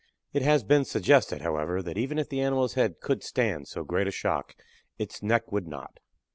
[0.33, 4.07] It has been suggested, however, that even if the animal's head could stand so great
[4.07, 4.55] a shock,
[4.97, 5.99] it's neck would not.